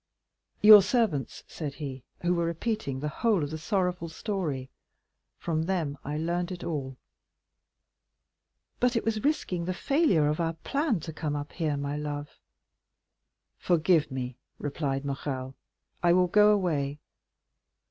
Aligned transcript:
"Your 0.61 0.81
servants," 0.81 1.43
said 1.45 1.75
he, 1.75 2.03
"who 2.23 2.33
were 2.33 2.45
repeating 2.45 2.99
the 3.01 3.07
whole 3.21 3.43
of 3.43 3.51
the 3.51 3.59
sorrowful 3.59 4.09
story; 4.09 4.71
from 5.37 5.65
them 5.65 5.95
I 6.03 6.17
learned 6.17 6.51
it 6.51 6.63
all." 6.63 6.97
"But 8.79 8.95
it 8.95 9.05
was 9.05 9.23
risking 9.23 9.65
the 9.65 9.75
failure 9.75 10.25
of 10.27 10.39
our 10.39 10.53
plan 10.53 11.01
to 11.01 11.13
come 11.13 11.35
up 11.35 11.51
here, 11.51 11.77
love." 11.77 12.39
"Forgive 13.59 14.09
me," 14.09 14.39
replied 14.57 15.05
Morrel; 15.05 15.53
"I 16.01 16.13
will 16.13 16.25
go 16.27 16.49
away." 16.51 16.99